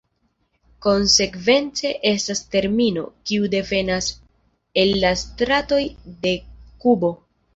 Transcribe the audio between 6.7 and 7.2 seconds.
Kubo.